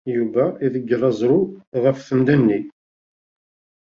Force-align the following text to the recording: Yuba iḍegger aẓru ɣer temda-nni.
Yuba 0.15 0.43
iḍegger 0.65 1.01
aẓru 1.09 1.39
ɣer 1.81 1.95
temda-nni. 2.07 2.59